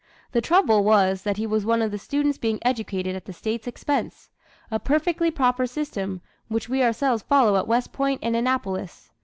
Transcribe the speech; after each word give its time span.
The 0.31 0.41
trouble 0.41 0.83
was 0.83 1.21
that 1.21 1.37
he 1.37 1.45
was 1.45 1.63
one 1.63 1.79
of 1.79 1.91
the 1.91 1.99
students 1.99 2.39
being 2.39 2.57
educated 2.63 3.15
at 3.15 3.25
the 3.25 3.33
State's 3.33 3.67
expense 3.67 4.31
a 4.71 4.79
perfectly 4.79 5.29
proper 5.29 5.67
system, 5.67 6.21
which 6.47 6.67
we 6.67 6.81
ourselves 6.81 7.21
follow 7.21 7.55
at 7.55 7.67
West 7.67 7.93
Point 7.93 8.19
and 8.23 8.35
Annapolis. 8.35 9.11